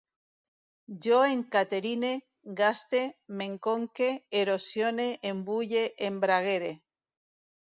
[1.05, 2.09] Jo encaterine,
[2.61, 3.01] gaste,
[3.41, 4.09] m'enconque,
[4.41, 6.73] erosione, embulle, embraguere